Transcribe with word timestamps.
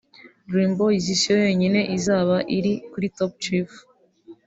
Dream 0.49 0.71
boys 0.79 1.05
si 1.19 1.27
yo 1.33 1.37
yonyine 1.45 1.81
izaba 1.97 2.37
iri 2.57 2.73
kuri 2.91 3.07
Top 3.17 3.31
Cheif 3.43 3.71